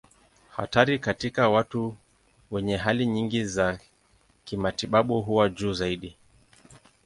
[0.49, 1.97] Hatari katika watu
[2.51, 3.79] wenye hali nyingi za
[4.45, 6.15] kimatibabu huwa juu zaidi.